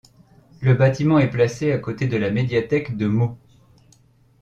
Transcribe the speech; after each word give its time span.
Le 0.61 0.73
bâtiment 0.73 1.19
est 1.19 1.29
placé 1.29 1.71
à 1.71 1.77
côté 1.77 2.07
de 2.07 2.17
la 2.17 2.31
médiathèque 2.31 2.97
de 2.97 3.05
Meaux. 3.07 3.37